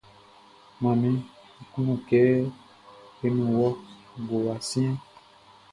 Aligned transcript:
Manmi, 0.81 1.09
Nʼkunnu 1.61 1.95
kɛ 2.07 2.19
eni 3.25 3.43
wɔ 3.57 3.67
ngowa 4.21 4.53
siɛnʼn. 4.69 4.97